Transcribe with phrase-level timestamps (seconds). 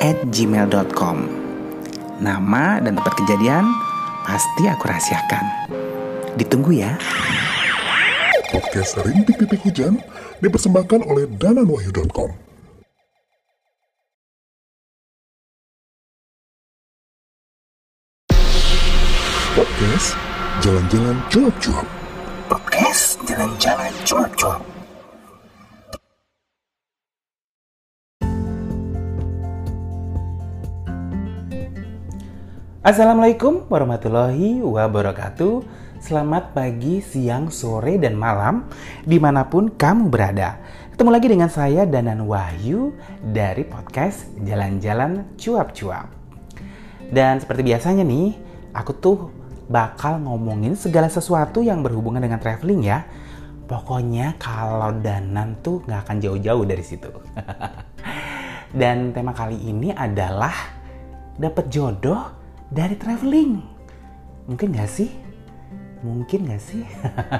[0.00, 1.16] at gmail.com.
[2.20, 3.64] Nama dan tempat kejadian
[4.24, 5.44] pasti aku rahasiakan.
[6.36, 6.96] Ditunggu ya.
[8.52, 10.00] Podcast Rintik Titik Hujan
[10.40, 12.30] dipersembahkan oleh dananwahyu.com.
[19.56, 20.12] Podcast
[20.60, 21.86] Jalan-Jalan Cuap-Cuap.
[22.52, 24.75] Podcast Jalan-Jalan Cuap-Cuap.
[32.86, 35.58] Assalamualaikum warahmatullahi wabarakatuh.
[35.98, 38.70] Selamat pagi, siang, sore, dan malam
[39.02, 40.62] Di mana pun kamu berada.
[40.94, 42.94] Ketemu lagi dengan saya Danan Wahyu
[43.34, 46.14] Dari podcast Jalan-Jalan Cuap-Cuap.
[47.10, 48.38] Dan seperti biasanya nih
[48.70, 49.34] Aku tuh
[49.66, 53.02] bakal ngomongin segala sesuatu yang berhubungan dengan traveling ya.
[53.66, 57.10] Pokoknya kalau Danan tuh gak akan jauh-jauh dari situ.
[58.78, 60.54] Dan tema kali ini adalah
[61.34, 63.62] Dapat jodoh dari traveling.
[64.46, 65.10] Mungkin gak sih?
[66.02, 66.82] Mungkin gak sih?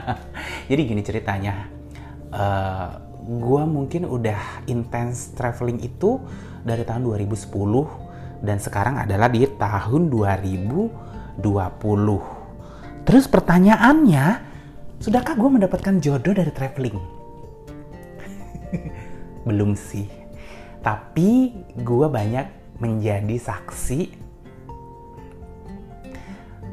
[0.71, 1.71] Jadi gini ceritanya.
[2.31, 2.89] Uh, eh,
[3.27, 6.23] gue mungkin udah intens traveling itu
[6.63, 7.51] dari tahun 2010
[8.43, 11.43] dan sekarang adalah di tahun 2020.
[13.07, 14.27] Terus pertanyaannya,
[14.99, 16.99] sudahkah gue mendapatkan jodoh dari traveling?
[19.47, 20.11] Belum sih.
[20.83, 24.26] Tapi gue banyak menjadi saksi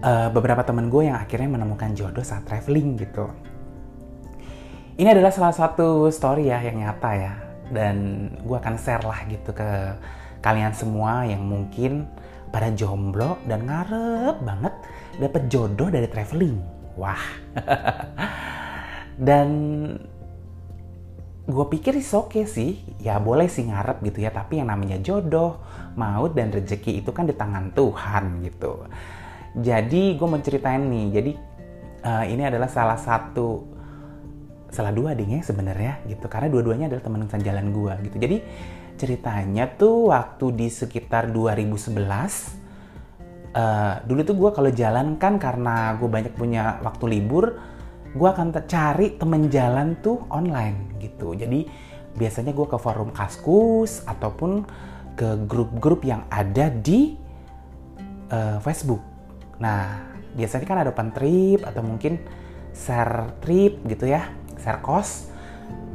[0.04, 3.32] uh, beberapa temen gue yang akhirnya menemukan jodoh saat traveling gitu.
[4.94, 7.34] Ini adalah salah satu story ya yang nyata ya.
[7.74, 9.98] Dan gue akan share lah gitu ke
[10.44, 12.06] kalian semua yang mungkin
[12.54, 14.74] pada jomblo dan ngarep banget
[15.18, 16.62] dapet jodoh dari traveling.
[16.94, 17.24] Wah.
[19.28, 19.50] dan
[21.44, 22.72] gue pikir sih oke okay sih,
[23.02, 25.60] ya boleh sih ngarep gitu ya, tapi yang namanya jodoh,
[25.98, 28.86] maut dan rezeki itu kan di tangan Tuhan gitu.
[29.54, 31.32] Jadi gue mau ceritain nih, jadi
[32.02, 33.70] uh, ini adalah salah satu
[34.74, 36.26] salah dua dingnya sebenarnya gitu.
[36.26, 38.18] Karena dua-duanya adalah teman jalan gue gitu.
[38.18, 38.38] Jadi
[38.98, 42.02] ceritanya tuh waktu di sekitar 2011 uh,
[43.54, 47.58] eh, dulu tuh gue kalau jalan kan karena gue banyak punya waktu libur
[48.14, 51.34] gue akan cari temen jalan tuh online gitu.
[51.34, 51.66] Jadi
[52.14, 54.66] biasanya gue ke forum kaskus ataupun
[55.18, 57.18] ke grup-grup yang ada di
[58.30, 59.13] uh, Facebook
[59.64, 62.20] Nah, biasanya kan ada open trip atau mungkin
[62.76, 64.28] share trip gitu ya,
[64.60, 65.32] share cost.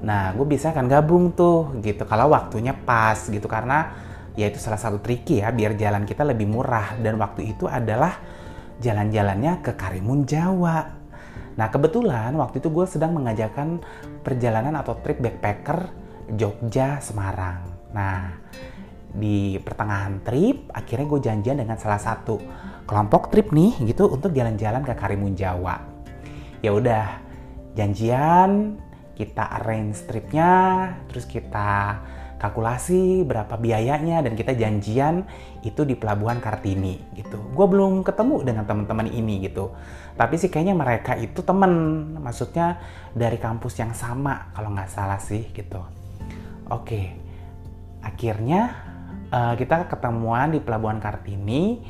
[0.01, 3.93] Nah, gue bisa akan gabung tuh gitu kalau waktunya pas gitu karena
[4.39, 8.15] ya itu salah satu tricky ya biar jalan kita lebih murah dan waktu itu adalah
[8.79, 10.79] jalan-jalannya ke Karimun Jawa.
[11.59, 13.83] Nah kebetulan waktu itu gue sedang mengajarkan
[14.23, 15.91] perjalanan atau trip backpacker
[16.39, 17.67] Jogja Semarang.
[17.91, 18.39] Nah
[19.13, 22.37] di pertengahan trip akhirnya gue janjian dengan salah satu
[22.89, 25.81] kelompok trip nih gitu untuk jalan-jalan ke Karimun Jawa.
[26.65, 27.21] Ya udah,
[27.77, 28.81] janjian,
[29.15, 30.51] kita arrange tripnya,
[31.13, 32.01] terus kita
[32.39, 35.27] kalkulasi berapa biayanya dan kita janjian
[35.67, 37.37] itu di Pelabuhan Kartini gitu.
[37.53, 39.75] Gue belum ketemu dengan teman-teman ini gitu.
[40.15, 41.71] Tapi sih kayaknya mereka itu temen,
[42.19, 42.79] maksudnya
[43.13, 45.83] dari kampus yang sama kalau nggak salah sih gitu.
[46.71, 47.15] Oke,
[48.03, 48.89] akhirnya
[49.33, 51.81] uh, kita ketemuan di Pelabuhan Kartini.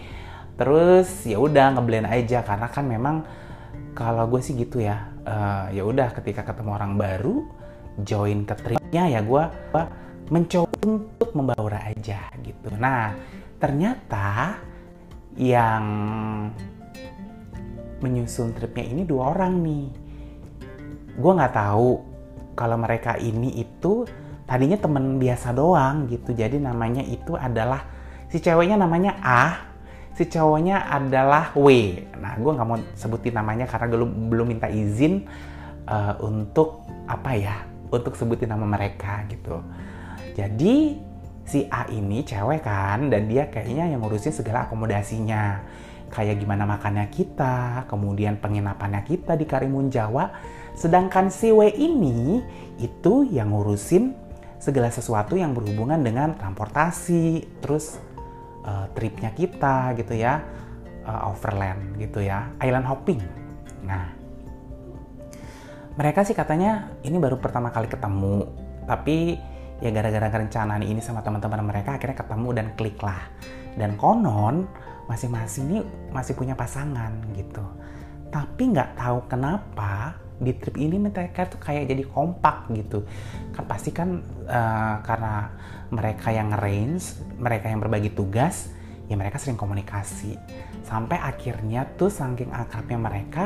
[0.58, 2.42] Terus ya udah ngeblend aja.
[2.42, 3.16] Karena kan memang
[3.98, 7.42] kalau gue sih gitu ya uh, ya udah ketika ketemu orang baru
[7.98, 9.42] join ke tripnya ya gue
[10.30, 12.70] mencoba untuk membawa aja gitu.
[12.78, 13.16] Nah
[13.58, 14.54] ternyata
[15.34, 15.84] yang
[17.98, 19.86] menyusun tripnya ini dua orang nih.
[21.18, 21.90] Gue nggak tahu
[22.54, 24.06] kalau mereka ini itu
[24.48, 27.84] tadinya temen biasa doang gitu jadi namanya itu adalah
[28.32, 29.68] si ceweknya namanya A
[30.18, 31.94] si cowoknya adalah W.
[32.18, 35.22] Nah, gue nggak mau sebutin namanya karena gue belum minta izin
[35.86, 37.56] uh, untuk apa ya,
[37.94, 39.62] untuk sebutin nama mereka gitu.
[40.34, 40.98] Jadi
[41.46, 45.62] si A ini cewek kan, dan dia kayaknya yang ngurusin segala akomodasinya.
[46.08, 50.34] Kayak gimana makannya kita, kemudian penginapannya kita di Karimun Jawa.
[50.74, 52.42] Sedangkan si W ini
[52.82, 54.27] itu yang ngurusin
[54.58, 57.98] segala sesuatu yang berhubungan dengan transportasi, terus
[58.66, 60.42] uh, tripnya kita gitu ya
[61.06, 63.22] uh, overland gitu ya island hopping.
[63.86, 64.18] Nah
[65.98, 68.46] mereka sih katanya ini baru pertama kali ketemu
[68.86, 69.34] tapi
[69.82, 73.30] ya gara-gara kerencanaan ini sama teman-teman mereka akhirnya ketemu dan klik lah
[73.78, 74.66] dan konon
[75.10, 75.78] masing-masing ini
[76.14, 77.64] masih punya pasangan gitu.
[78.28, 79.92] Tapi nggak tahu kenapa
[80.38, 83.02] di trip ini mereka tuh kayak jadi kompak gitu.
[83.50, 85.50] Kan pasti kan uh, karena
[85.90, 88.70] mereka yang range mereka yang berbagi tugas
[89.10, 90.38] ya mereka sering komunikasi.
[90.86, 93.44] Sampai akhirnya tuh saking akrabnya mereka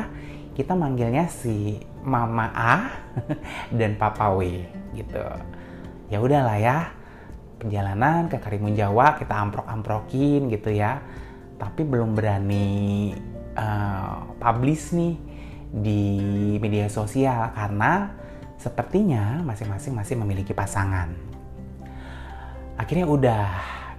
[0.53, 2.75] kita manggilnya si Mama A
[3.79, 5.25] dan Papa W gitu.
[6.13, 6.93] Ya udahlah ya
[7.57, 11.01] perjalanan ke Karimun Jawa kita amprok-amprokin gitu ya.
[11.57, 13.15] Tapi belum berani
[13.55, 15.32] uh, publish nih
[15.73, 16.13] di
[16.61, 18.13] media sosial karena
[18.61, 21.11] sepertinya masing-masing masih memiliki pasangan.
[22.77, 23.47] Akhirnya udah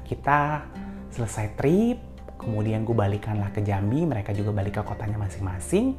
[0.06, 0.70] kita
[1.10, 1.98] selesai trip,
[2.38, 5.98] kemudian gue balikanlah ke Jambi, mereka juga balik ke kotanya masing-masing.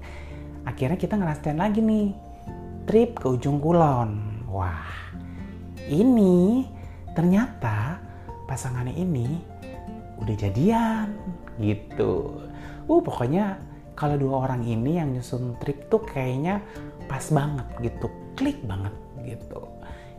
[0.64, 2.14] Akhirnya kita ngerasain lagi nih
[2.88, 4.42] trip ke ujung kulon.
[4.48, 4.86] Wah,
[5.90, 6.64] ini
[7.12, 7.98] ternyata
[8.46, 9.42] pasangannya ini
[10.22, 11.10] udah jadian
[11.58, 12.38] gitu.
[12.86, 13.58] Uh, pokoknya
[13.94, 16.58] kalau dua orang ini yang nyusun trip tuh kayaknya
[17.06, 19.62] pas banget gitu klik banget gitu.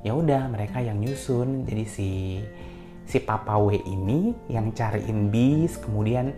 [0.02, 1.68] Ya udah mereka yang nyusun.
[1.68, 2.10] Jadi si
[3.06, 6.34] si Papa W ini yang cariin bis kemudian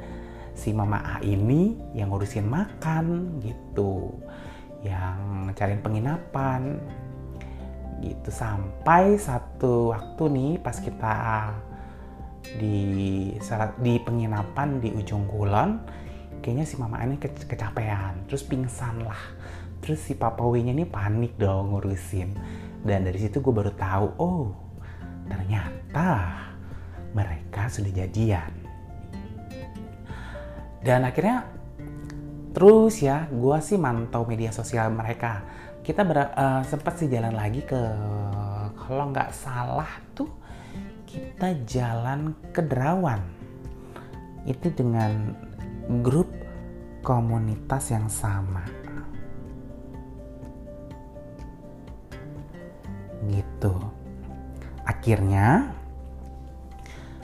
[0.57, 4.11] si Mama A ini yang ngurusin makan gitu
[4.81, 6.81] yang cariin penginapan
[8.01, 8.29] gitu.
[8.33, 11.15] Sampai satu waktu nih pas kita
[12.57, 12.77] di
[13.83, 15.77] di penginapan di ujung kulon
[16.41, 18.25] kayaknya si mama ini ke kecapean.
[18.29, 19.21] Terus pingsan lah.
[19.81, 22.33] Terus si papa W-nya ini panik dong ngurusin.
[22.81, 24.47] Dan dari situ gue baru tahu oh
[25.27, 26.33] ternyata
[27.11, 28.51] mereka sudah jadian.
[30.81, 31.43] Dan akhirnya
[32.55, 35.43] terus ya gue sih mantau media sosial mereka.
[35.83, 37.81] Kita ber, uh, sempat sih jalan lagi ke
[38.75, 40.27] kalau nggak salah tuh
[41.07, 43.23] kita jalan ke Derawan.
[44.47, 45.35] Itu dengan
[45.87, 46.27] grup
[46.99, 48.67] komunitas yang sama.
[53.27, 53.73] Gitu.
[54.83, 55.71] Akhirnya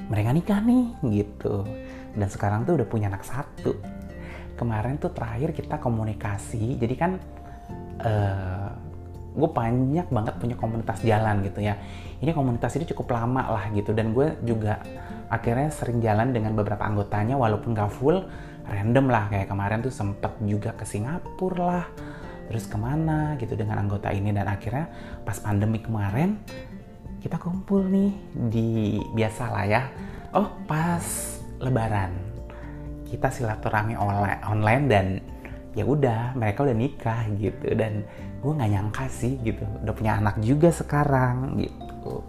[0.08, 1.68] mereka nikah nih gitu.
[2.16, 3.76] Dan sekarang tuh udah punya anak satu.
[4.56, 6.80] Kemarin tuh terakhir kita komunikasi.
[6.80, 7.20] Jadi kan
[8.00, 8.72] uh,
[9.34, 11.76] gue banyak banget punya komunitas jalan gitu ya.
[12.24, 14.80] Ini komunitas ini cukup lama lah gitu dan gue juga
[15.28, 18.22] akhirnya sering jalan dengan beberapa anggotanya walaupun gak full
[18.68, 19.28] random lah.
[19.32, 21.86] Kayak kemarin tuh sempet juga ke Singapura lah.
[22.52, 24.30] Terus ke mana gitu dengan anggota ini.
[24.32, 24.92] Dan akhirnya
[25.24, 26.40] pas pandemi kemarin
[27.24, 28.12] kita kumpul nih
[28.52, 29.84] di biasa lah ya.
[30.36, 31.04] Oh pas
[31.64, 32.12] lebaran.
[33.08, 35.06] Kita silaturahmi online dan
[35.78, 37.72] ya udah mereka udah nikah gitu.
[37.78, 38.04] Dan
[38.44, 42.20] gue nggak nyangka sih gitu udah punya anak juga sekarang gitu.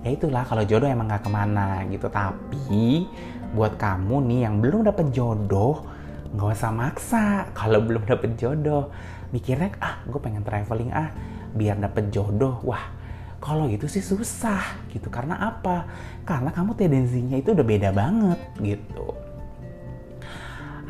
[0.00, 2.08] Ya itulah kalau jodoh emang nggak ke mana gitu.
[2.08, 3.04] Tapi
[3.54, 5.86] buat kamu nih yang belum dapet jodoh
[6.34, 7.24] nggak usah maksa.
[7.54, 8.90] Kalau belum dapet jodoh
[9.30, 11.14] mikirnya ah gue pengen traveling ah
[11.54, 12.58] biar dapet jodoh.
[12.66, 12.82] Wah
[13.38, 15.06] kalau itu sih susah gitu.
[15.06, 15.86] Karena apa?
[16.26, 19.14] Karena kamu tendensinya itu udah beda banget gitu.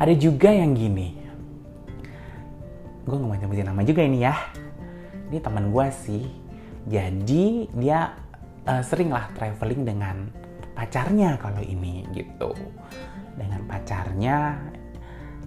[0.01, 1.21] Ada juga yang gini.
[3.05, 4.33] Gue nggak mau nyebutin nama juga ini ya.
[5.29, 6.25] Ini teman gue sih.
[6.89, 8.17] Jadi dia
[8.65, 10.44] uh, sering lah traveling dengan
[10.75, 12.51] pacarnya kalau ini gitu.
[13.35, 14.59] Dengan pacarnya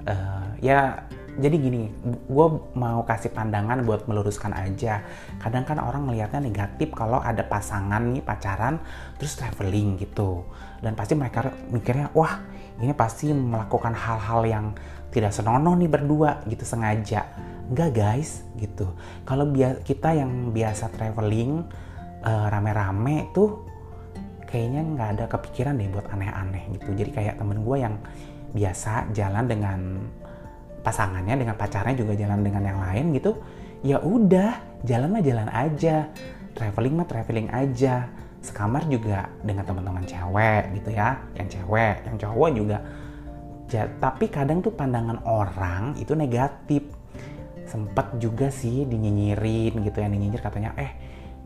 [0.08, 1.04] uh, ya
[1.38, 1.86] jadi gini
[2.26, 5.06] gue mau kasih pandangan buat meluruskan aja.
[5.38, 8.82] Kadang kan orang melihatnya negatif kalau ada pasangan nih pacaran
[9.20, 10.42] terus traveling gitu.
[10.82, 12.42] Dan pasti mereka mikirnya wah
[12.82, 14.66] ini pasti melakukan hal-hal yang
[15.14, 17.30] tidak senonoh nih berdua gitu sengaja.
[17.70, 18.90] Enggak guys gitu.
[19.22, 19.54] Kalau
[19.86, 21.62] kita yang biasa traveling
[22.26, 23.62] uh, rame-rame tuh
[24.48, 26.88] kayaknya nggak ada kepikiran deh buat aneh-aneh gitu.
[26.96, 27.94] Jadi kayak temen gue yang
[28.56, 29.80] biasa jalan dengan
[30.80, 33.36] pasangannya dengan pacarnya juga jalan dengan yang lain gitu
[33.84, 36.08] ya udah jalan mah jalan aja.
[36.56, 38.08] Traveling mah traveling aja.
[38.38, 42.78] Sekamar juga dengan teman-teman cewek gitu ya yang cewek yang cowok juga.
[43.68, 46.88] Ja, tapi kadang tuh pandangan orang itu negatif.
[47.68, 50.88] Sempet juga sih dinyinyirin gitu yang dinyinyir katanya eh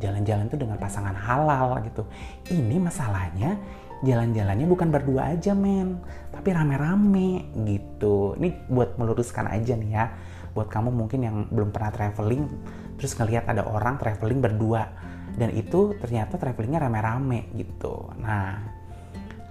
[0.03, 2.03] jalan-jalan tuh dengan pasangan halal gitu.
[2.51, 3.55] Ini masalahnya
[4.03, 6.03] jalan-jalannya bukan berdua aja men,
[6.35, 8.35] tapi rame-rame gitu.
[8.35, 10.11] Ini buat meluruskan aja nih ya,
[10.59, 12.51] buat kamu mungkin yang belum pernah traveling,
[12.99, 14.91] terus ngelihat ada orang traveling berdua,
[15.39, 18.11] dan itu ternyata travelingnya rame-rame gitu.
[18.19, 18.59] Nah,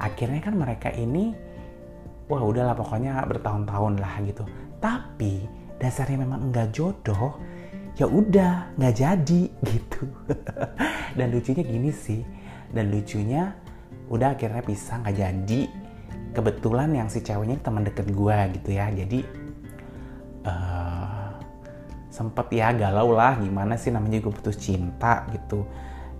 [0.01, 1.31] akhirnya kan mereka ini
[2.25, 4.43] wah udahlah pokoknya bertahun-tahun lah gitu
[4.81, 5.45] tapi
[5.77, 7.37] dasarnya memang enggak jodoh
[7.99, 10.03] ya udah nggak jadi gitu.
[11.17, 12.23] Dan lucunya gini sih
[12.71, 13.51] dan lucunya
[14.07, 15.61] udah akhirnya pisah nggak jadi.
[16.31, 18.87] Kebetulan yang si ceweknya teman deket gue gitu ya.
[18.87, 19.19] Jadi
[20.47, 21.35] uh,
[22.07, 25.67] sempet ya galau lah gimana sih namanya gue putus cinta gitu.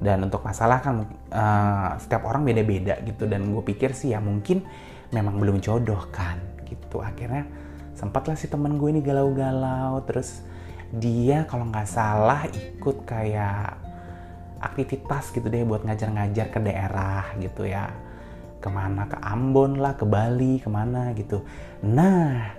[0.01, 3.24] Dan untuk masalah kan uh, setiap orang beda-beda gitu.
[3.24, 4.68] Dan gue pikir sih ya mungkin
[5.16, 6.36] memang belum jodoh kan
[6.68, 7.00] gitu.
[7.00, 7.48] Akhirnya
[7.96, 10.44] sempatlah si temen gue ini galau-galau terus
[10.91, 13.79] dia kalau nggak salah ikut kayak
[14.62, 17.89] aktivitas gitu deh buat ngajar-ngajar ke daerah gitu ya.
[18.62, 21.41] Ke mana ke Ambon lah ke Bali ke mana gitu.
[21.81, 22.51] Nah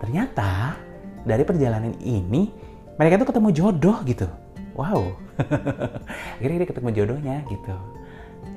[0.00, 0.74] ternyata
[1.22, 2.50] dari perjalanan ini
[2.96, 4.26] mereka tuh ketemu jodoh gitu.
[4.74, 5.14] Wow.
[6.40, 7.76] Akhirnya dia ketemu jodohnya gitu.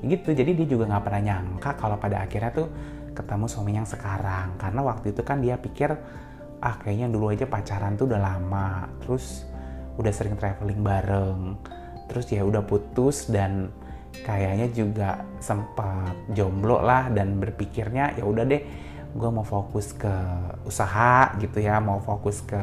[0.08, 2.68] Gitu jadi dia juga nggak pernah nyangka kalau pada akhirnya tuh
[3.14, 4.58] ketemu suami yang sekarang.
[4.58, 5.94] Karena waktu itu kan dia pikir
[6.62, 9.46] ah kayaknya dulu aja pacaran tuh udah lama terus
[9.98, 11.58] udah sering traveling bareng
[12.10, 13.70] terus ya udah putus dan
[14.26, 18.62] kayaknya juga sempat jomblo lah dan berpikirnya ya udah deh
[19.18, 20.14] gue mau fokus ke
[20.66, 22.60] usaha gitu ya mau fokus ke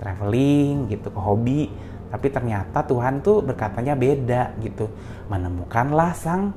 [0.00, 1.62] traveling gitu ke hobi.
[2.06, 4.86] Tapi ternyata Tuhan tuh berkatanya beda gitu.
[5.26, 6.54] Menemukanlah sang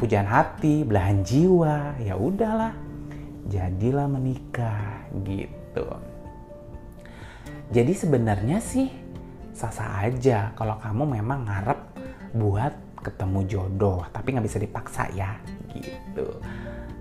[0.00, 2.00] pujian hati belahan jiwa.
[2.02, 2.74] Ya udahlah
[3.46, 5.86] jadilah menikah gitu gitu.
[7.70, 8.90] Jadi sebenarnya sih
[9.54, 11.80] sah-sah aja kalau kamu memang ngarep
[12.34, 15.38] buat ketemu jodoh, tapi nggak bisa dipaksa ya
[15.70, 16.42] gitu.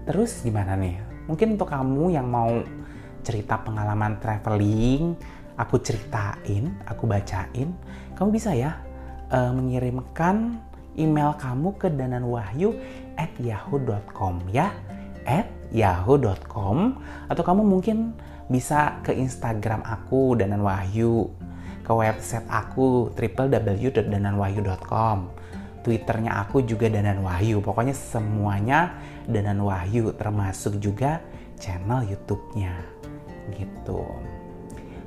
[0.06, 1.02] Terus gimana nih?
[1.26, 2.62] Mungkin untuk kamu yang mau
[3.26, 5.18] cerita pengalaman traveling,
[5.58, 7.74] aku ceritain, aku bacain,
[8.14, 8.78] kamu bisa ya
[9.34, 10.62] uh, mengirimkan
[10.98, 12.78] email kamu ke dananwahyu
[13.18, 14.70] at yahoo.com ya
[15.26, 16.98] at yahoo.com
[17.30, 18.18] atau kamu mungkin
[18.50, 21.30] bisa ke Instagram aku Danan Wahyu,
[21.86, 25.30] ke website aku www.dananwahyu.com.
[25.86, 27.64] Twitternya aku juga Danan Wahyu.
[27.64, 28.98] Pokoknya semuanya
[29.30, 31.22] Danan Wahyu, termasuk juga
[31.62, 32.74] channel YouTube-nya.
[33.54, 34.02] Gitu.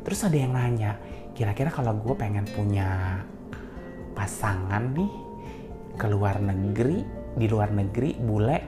[0.02, 0.98] Terus ada yang nanya,
[1.34, 3.22] kira-kira kalau gue pengen punya
[4.14, 5.10] pasangan nih
[5.98, 7.04] ke luar negeri,
[7.38, 8.58] di luar negeri, bule,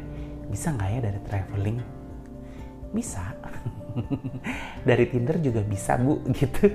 [0.50, 1.78] bisa nggak ya dari traveling?
[2.94, 3.24] Bisa.
[4.88, 6.70] dari Tinder juga bisa bu gitu.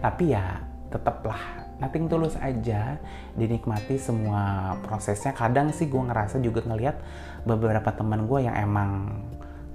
[0.00, 2.98] Tapi ya tetaplah nothing tulus aja.
[3.36, 5.36] Dinikmati semua prosesnya.
[5.36, 6.96] Kadang sih gue ngerasa juga ngelihat
[7.44, 9.22] beberapa teman gue yang emang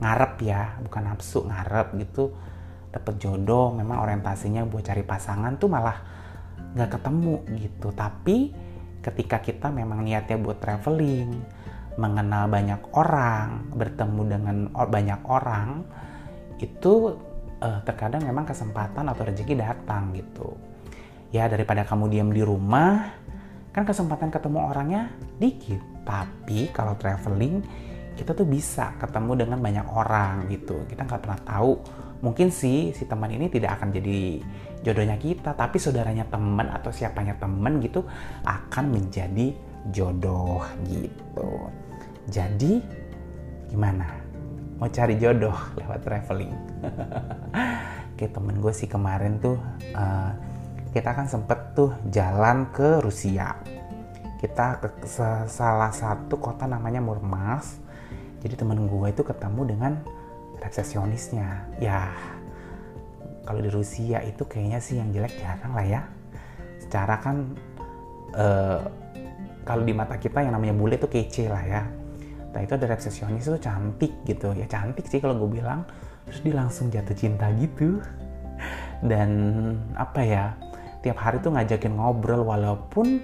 [0.02, 2.34] ngarep ya bukan nafsu ngarep gitu.
[2.92, 5.98] Dapet jodoh memang orientasinya buat cari pasangan tuh malah
[6.76, 7.94] nggak ketemu gitu.
[7.96, 8.38] Tapi
[9.02, 11.62] ketika kita memang niatnya buat traveling
[12.00, 15.84] mengenal banyak orang bertemu dengan banyak orang
[16.62, 17.18] itu
[17.62, 20.53] uh, terkadang memang kesempatan atau rezeki datang gitu.
[21.34, 23.18] Ya daripada kamu diam di rumah,
[23.74, 25.10] kan kesempatan ketemu orangnya
[25.41, 25.82] dikit.
[26.06, 27.63] Tapi kalau traveling,
[28.20, 30.86] kita tuh bisa ketemu dengan banyak orang gitu.
[30.86, 31.72] Kita nggak pernah tahu.
[32.22, 34.38] Mungkin sih si teman ini tidak akan jadi
[34.86, 38.06] jodohnya kita, tapi saudaranya teman atau siapanya teman gitu
[38.46, 39.58] akan menjadi
[39.89, 41.50] jodoh gitu.
[42.30, 42.77] Jadi
[43.74, 44.21] gimana?
[44.82, 46.50] Mau cari jodoh lewat traveling.
[48.18, 49.62] Kayak temen gue sih kemarin tuh
[49.94, 50.34] uh,
[50.90, 53.62] kita kan sempet tuh jalan ke Rusia.
[54.42, 55.06] Kita ke
[55.46, 57.78] salah satu kota namanya Murmansk.
[58.42, 59.94] Jadi temen gue itu ketemu dengan
[60.58, 61.78] resepsionisnya.
[61.78, 62.10] Ya
[63.46, 66.02] kalau di Rusia itu kayaknya sih yang jelek jarang lah ya.
[66.82, 67.54] Secara kan
[68.34, 68.82] uh,
[69.62, 72.00] kalau di mata kita yang namanya bule itu kece lah ya
[72.51, 74.51] nah itu ada resepsionis tuh cantik gitu.
[74.55, 75.88] Ya cantik sih kalau gue bilang.
[76.27, 78.00] Terus dia langsung jatuh cinta gitu.
[79.10, 79.31] Dan
[79.98, 80.53] apa ya
[81.01, 83.20] tiap hari tuh ngajakin ngobrol walaupun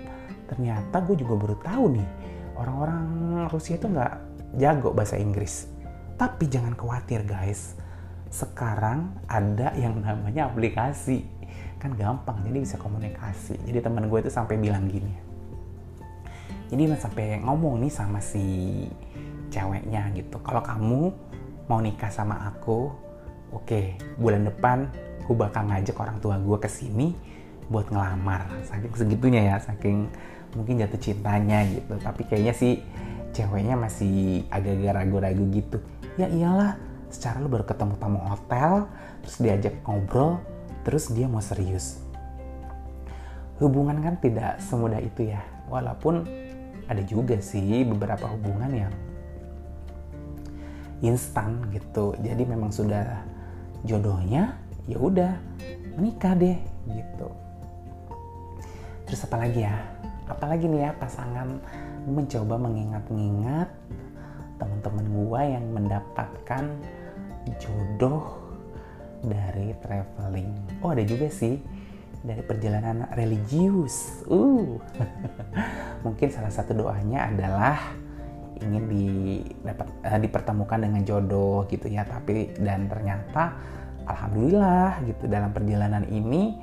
[0.50, 2.10] ternyata gue juga baru tahu nih
[2.58, 3.06] orang-orang
[3.54, 4.14] Rusia itu nggak
[4.58, 5.70] jago bahasa Inggris.
[6.18, 7.78] Tapi jangan khawatir guys.
[8.34, 11.24] Sekarang ada yang namanya aplikasi.
[11.78, 13.62] Kan gampang jadi bisa komunikasi.
[13.62, 15.14] Jadi teman gue itu sampai bilang gini.
[16.68, 18.44] Jadi sampai ngomong nih sama si
[19.50, 20.40] ceweknya gitu.
[20.44, 21.12] Kalau kamu
[21.68, 22.92] mau nikah sama aku
[23.52, 24.88] oke okay, bulan depan
[25.24, 27.12] aku bakal ngajak orang tua gue ke sini
[27.68, 28.48] buat ngelamar.
[28.64, 30.08] Saking segitunya ya saking
[30.56, 32.00] mungkin jatuh cintanya gitu.
[32.00, 32.80] Tapi kayaknya sih
[33.36, 35.78] ceweknya masih agak-agak ragu-ragu gitu.
[36.16, 36.80] Ya iyalah
[37.12, 38.88] secara lu baru ketemu tamu hotel
[39.24, 40.40] terus diajak ngobrol
[40.88, 42.00] terus dia mau serius.
[43.60, 45.44] Hubungan kan tidak semudah itu ya.
[45.68, 46.24] Walaupun
[46.88, 48.94] ada juga sih beberapa hubungan yang
[51.02, 52.18] instan gitu.
[52.22, 53.22] Jadi memang sudah
[53.86, 54.58] jodohnya
[54.90, 55.34] ya udah
[56.00, 56.58] menikah deh
[56.90, 57.30] gitu.
[59.08, 59.78] Terus apa lagi ya?
[60.28, 61.60] Apalagi nih ya pasangan?
[62.08, 63.68] Mencoba mengingat-ingat
[64.58, 66.64] teman-teman gua yang mendapatkan
[67.60, 68.40] jodoh
[69.24, 70.52] dari traveling.
[70.84, 71.60] Oh ada juga sih
[72.24, 74.24] dari perjalanan religius.
[74.28, 74.80] Uh.
[76.06, 77.80] Mungkin salah satu doanya adalah
[78.60, 83.58] ingin didapat uh, dipertemukan dengan jodoh gitu ya tapi dan ternyata
[84.08, 86.58] alhamdulillah gitu dalam perjalanan ini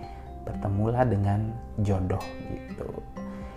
[0.45, 2.21] bertemulah dengan jodoh
[2.53, 2.89] gitu.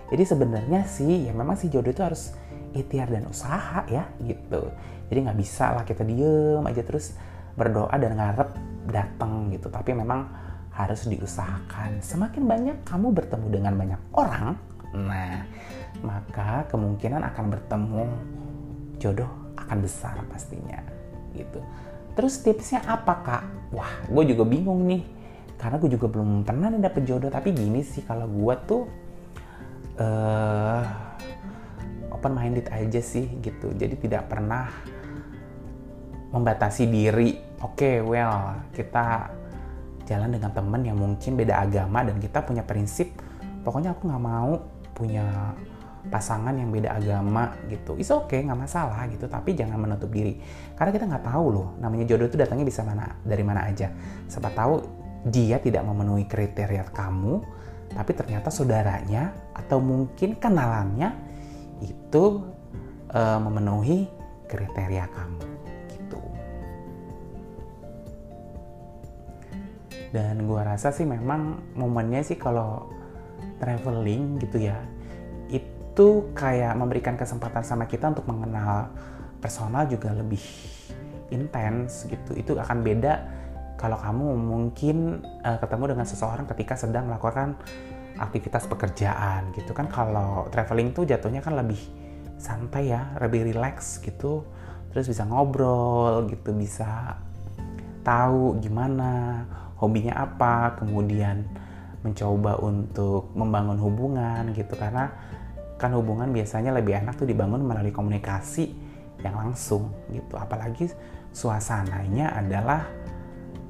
[0.08, 2.32] Jadi sebenarnya sih ya memang si jodoh itu harus
[2.72, 4.72] ikhtiar dan usaha ya gitu.
[5.12, 7.16] Jadi nggak bisa lah kita diem aja terus
[7.60, 8.50] berdoa dan ngarep
[8.88, 9.68] datang gitu.
[9.68, 10.32] Tapi memang
[10.72, 12.00] harus diusahakan.
[12.00, 14.56] Semakin banyak kamu bertemu dengan banyak orang
[14.96, 15.44] nah
[16.06, 18.06] maka kemungkinan akan bertemu
[19.02, 20.82] jodoh akan besar pastinya
[21.34, 21.62] gitu.
[22.18, 23.44] Terus tipsnya apa kak?
[23.74, 25.04] Wah gue juga bingung nih
[25.58, 27.30] karena gue juga belum pernah nih dapet jodoh.
[27.30, 28.84] Tapi gini sih kalau gue tuh
[30.02, 30.84] uh,
[32.14, 33.74] open minded aja sih gitu.
[33.74, 34.70] Jadi tidak pernah
[36.34, 37.38] membatasi diri.
[37.62, 39.30] Oke okay, well kita
[40.08, 43.14] jalan dengan teman yang mungkin beda agama dan kita punya prinsip.
[43.62, 44.58] Pokoknya aku nggak mau
[44.96, 45.54] punya
[46.08, 49.28] pasangan yang beda agama gitu is oke okay, nggak masalah gitu.
[49.28, 50.40] Tapi jangan menutup diri.
[50.74, 53.92] Karena kita nggak tahu loh namanya jodoh itu datangnya bisa mana dari mana aja.
[54.28, 54.82] Siapa tahu
[55.28, 57.44] dia tidak memenuhi kriteria kamu
[57.92, 61.10] tapi ternyata saudaranya atau mungkin kenalannya
[61.82, 62.44] itu
[63.12, 64.08] uh, memenuhi
[64.48, 65.46] kriteria kamu
[65.96, 66.20] gitu.
[70.12, 72.92] Dan gua rasa sih memang momennya sih kalau
[73.58, 74.78] traveling gitu ya
[75.50, 75.77] itu
[76.38, 78.94] kayak memberikan kesempatan sama kita untuk mengenal
[79.42, 80.42] personal juga lebih
[81.34, 82.38] intens gitu.
[82.38, 83.14] Itu akan beda
[83.78, 87.58] kalau kamu mungkin uh, ketemu dengan seseorang ketika sedang melakukan
[88.18, 89.90] aktivitas pekerjaan gitu kan.
[89.90, 91.80] Kalau traveling tuh jatuhnya kan lebih
[92.38, 94.46] santai ya lebih relax gitu.
[94.94, 97.22] Terus bisa ngobrol gitu bisa
[98.02, 99.44] tahu gimana
[99.78, 101.46] hobinya apa kemudian
[102.02, 104.74] mencoba untuk membangun hubungan gitu.
[104.74, 105.37] Karena
[105.78, 108.74] kan hubungan biasanya lebih enak tuh dibangun melalui komunikasi
[109.22, 110.90] yang langsung gitu apalagi
[111.34, 112.86] suasananya adalah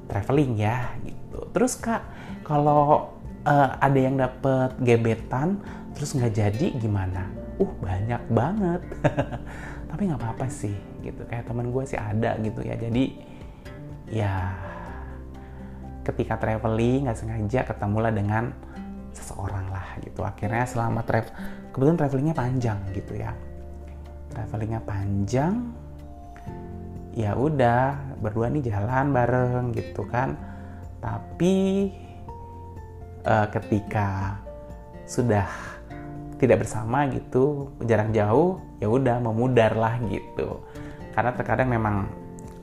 [0.08, 1.52] traveling ya gitu.
[1.52, 2.02] Terus kak
[2.42, 3.12] kalau
[3.44, 5.60] uh, ada yang dapet gebetan
[5.92, 7.28] terus nggak jadi gimana?
[7.60, 8.80] Uh banyak banget.
[9.92, 11.28] Tapi nggak apa-apa sih gitu.
[11.28, 12.74] Kayak teman gue sih ada gitu ya.
[12.80, 13.04] Jadi
[14.08, 14.34] ya
[16.08, 18.56] ketika traveling nggak sengaja ketemulah dengan
[19.12, 20.24] seseorang lah gitu.
[20.24, 21.36] Akhirnya selama travel
[21.78, 23.30] kebetulan travelingnya panjang gitu ya.
[24.34, 25.70] Travelingnya panjang,
[27.14, 30.34] ya udah berdua nih jalan bareng gitu kan.
[30.98, 31.86] Tapi
[33.22, 34.34] uh, ketika
[35.06, 35.46] sudah
[36.42, 40.58] tidak bersama gitu jarak jauh ya udah memudar lah gitu.
[41.14, 42.10] Karena terkadang memang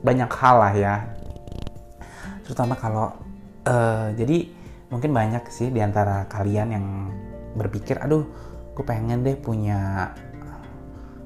[0.04, 0.94] banyak hal lah ya.
[2.44, 3.16] Terutama kalau
[3.64, 4.44] uh, jadi
[4.92, 6.86] mungkin banyak sih di antara kalian yang
[7.56, 8.28] berpikir aduh
[8.76, 10.12] gue pengen deh punya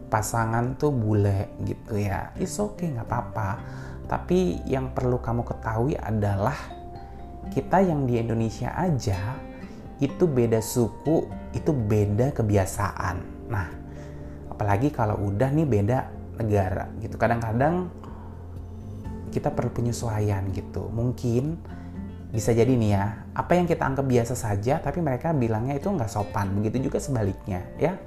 [0.06, 2.30] pasangan tuh bule gitu ya.
[2.38, 3.48] It's okay nggak apa-apa.
[4.06, 6.54] Tapi yang perlu kamu ketahui adalah
[7.50, 9.34] kita yang di Indonesia aja
[9.98, 13.16] itu beda suku itu beda kebiasaan.
[13.50, 13.66] Nah
[14.50, 15.98] apalagi kalau udah nih beda
[16.38, 17.18] negara gitu.
[17.18, 17.90] Kadang-kadang
[19.30, 20.86] kita perlu penyesuaian gitu.
[20.90, 21.58] Mungkin
[22.30, 26.10] bisa jadi nih ya apa yang kita anggap biasa saja tapi mereka bilangnya itu nggak
[26.10, 26.54] sopan.
[26.62, 27.98] Begitu juga sebaliknya ya.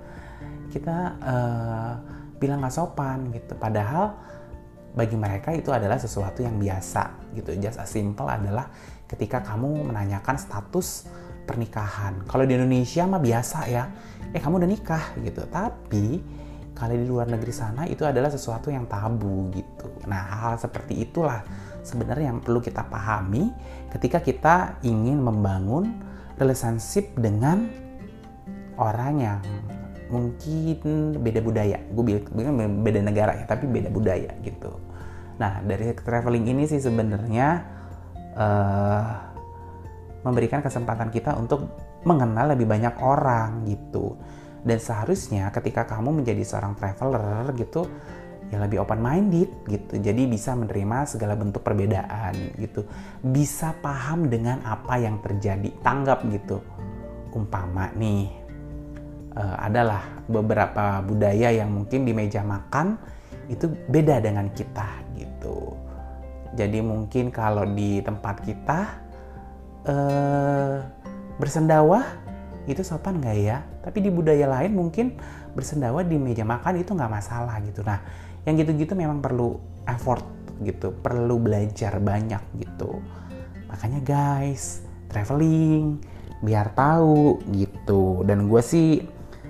[0.71, 1.93] Kita uh,
[2.39, 3.53] bilang nggak sopan gitu.
[3.59, 4.15] Padahal
[4.93, 7.51] bagi mereka itu adalah sesuatu yang biasa gitu.
[7.59, 8.71] Just as simple adalah
[9.12, 11.12] ketika kamu menanyakan status
[11.43, 12.23] pernikahan.
[12.23, 13.83] Kalau di Indonesia mah biasa ya
[14.31, 15.43] eh kamu udah nikah gitu.
[15.51, 16.05] Tapi
[16.73, 19.91] kalau di luar negeri sana itu adalah sesuatu yang tabu gitu.
[20.07, 21.43] Nah hal, -hal seperti itulah
[21.84, 23.52] sebenarnya yang perlu kita pahami
[23.91, 26.00] ketika kita ingin membangun
[26.39, 27.69] relationship dengan
[28.80, 29.41] orang yang
[30.10, 31.78] mungkin beda budaya.
[31.93, 34.72] Gue bilang beda negara ya tapi beda budaya gitu.
[35.38, 37.48] Nah dari traveling ini sih sebenarnya
[38.38, 39.04] uh,
[40.24, 41.67] memberikan kesempatan kita untuk
[42.08, 44.17] mengenal lebih banyak orang gitu.
[44.63, 47.84] Dan seharusnya ketika kamu menjadi seorang traveler gitu
[48.54, 49.98] ya lebih open minded gitu.
[49.98, 52.86] Jadi bisa menerima segala bentuk perbedaan gitu.
[53.26, 55.74] Bisa paham dengan apa yang terjadi.
[55.82, 56.62] Tanggap gitu.
[57.34, 58.30] Umpama nih
[59.34, 62.94] uh, adalah beberapa budaya yang mungkin di meja makan
[63.50, 65.04] itu beda dengan kita
[66.54, 68.80] Jadi mungkin kalau di tempat kita
[69.89, 70.76] eh,
[71.42, 72.06] bersendawa
[72.70, 73.58] itu sopan nggak ya?
[73.84, 75.18] Tapi di budaya lain mungkin
[75.58, 77.82] bersendawa di meja makan itu nggak masalah gitu.
[77.84, 78.00] Nah,
[78.43, 80.23] yang gitu-gitu memang perlu effort
[80.63, 82.99] gitu, perlu belajar banyak gitu.
[83.71, 85.99] Makanya guys, traveling
[86.43, 88.21] biar tahu gitu.
[88.27, 88.99] Dan gue sih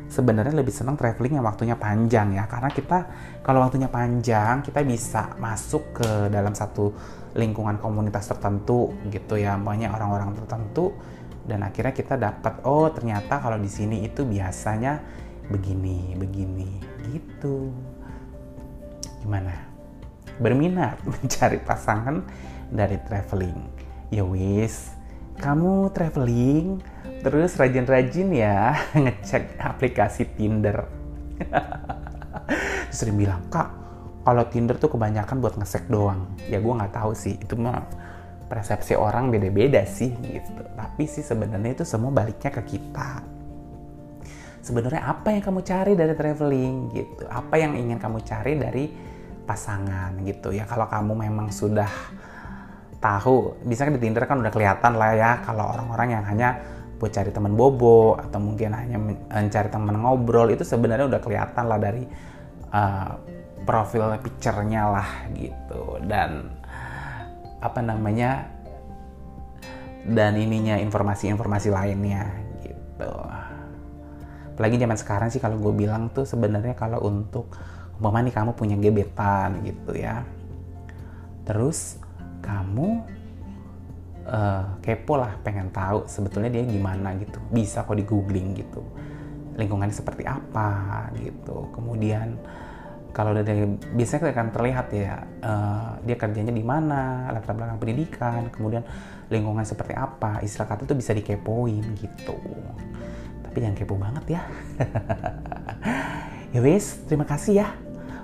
[0.08, 3.00] sebenarnya lebih senang traveling yang waktunya panjang ya, karena kita
[3.42, 6.94] kalau waktunya panjang kita bisa masuk ke dalam satu
[7.34, 10.94] lingkungan komunitas tertentu gitu ya, banyak orang-orang tertentu
[11.44, 15.04] dan akhirnya kita dapat oh ternyata kalau di sini itu biasanya
[15.52, 16.80] begini begini
[17.12, 17.68] gitu
[19.24, 19.56] gimana
[20.38, 22.20] berminat mencari pasangan
[22.68, 23.58] dari traveling
[24.12, 24.92] ya wis
[25.40, 26.84] kamu traveling
[27.24, 30.84] terus rajin-rajin ya ngecek aplikasi Tinder
[32.96, 33.72] sering bilang kak
[34.28, 37.82] kalau Tinder tuh kebanyakan buat ngesek doang ya gue nggak tahu sih itu mah
[38.54, 40.62] persepsi orang beda-beda sih gitu.
[40.78, 43.26] Tapi sih sebenarnya itu semua baliknya ke kita.
[44.62, 47.26] Sebenarnya apa yang kamu cari dari traveling gitu?
[47.28, 48.86] Apa yang ingin kamu cari dari
[49.44, 50.64] pasangan gitu ya?
[50.68, 51.90] Kalau kamu memang sudah
[53.04, 56.50] tahu, bisa di Tinder kan udah kelihatan lah ya kalau orang-orang yang hanya
[57.04, 61.76] buat cari teman bobo atau mungkin hanya mencari teman ngobrol itu sebenarnya udah kelihatan lah
[61.76, 62.08] dari
[62.72, 63.12] uh,
[63.68, 66.48] profil picture-nya lah gitu dan
[67.60, 68.48] apa namanya
[70.08, 72.28] dan ininya informasi-informasi lainnya
[72.64, 73.12] gitu.
[74.56, 77.52] Apalagi zaman sekarang sih kalau gue bilang tuh sebenarnya kalau untuk
[78.00, 80.26] umpama nih kamu punya gebetan gitu ya.
[81.44, 82.00] Terus
[82.44, 83.04] kamu
[84.28, 87.40] uh, kepo lah pengen tahu sebetulnya dia gimana gitu.
[87.52, 88.82] Bisa kok di googling gitu.
[89.60, 91.70] Lingkungannya seperti apa gitu.
[91.72, 92.40] Kemudian
[93.14, 98.82] kalau dari biasanya akan terlihat ya uh, dia kerjanya di mana latar belakang pendidikan kemudian
[99.30, 102.36] lingkungan seperti apa istilah kata itu bisa dikepoin gitu
[103.46, 104.42] tapi jangan kepo banget ya
[106.58, 107.68] ya wes terima kasih ya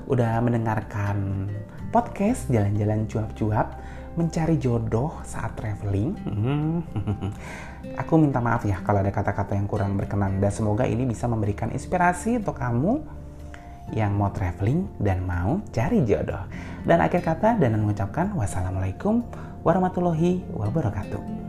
[0.10, 1.48] udah mendengarkan
[1.94, 3.78] podcast jalan-jalan cuap-cuap
[4.18, 6.18] mencari jodoh saat traveling
[8.02, 11.70] aku minta maaf ya kalau ada kata-kata yang kurang berkenan dan semoga ini bisa memberikan
[11.70, 13.00] inspirasi untuk kamu
[13.94, 16.46] yang mau traveling dan mau cari jodoh.
[16.86, 19.26] Dan akhir kata dan mengucapkan wassalamualaikum
[19.66, 21.49] warahmatullahi wabarakatuh.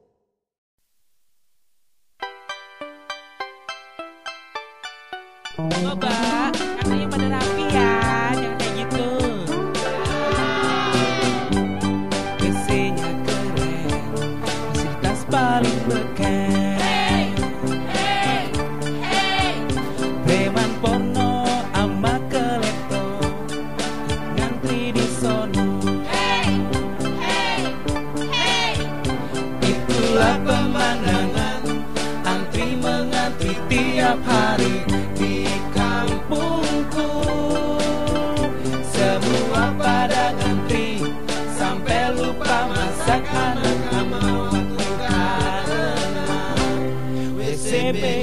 [34.01, 34.75] mengantri tiap hari
[35.13, 35.45] di
[35.77, 37.09] kampungku.
[38.89, 41.05] Semua pada ngantri
[41.53, 46.29] sampai lupa masak anak sama waktu karena
[47.37, 48.20] WC BIP